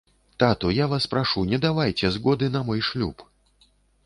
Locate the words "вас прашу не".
0.93-1.59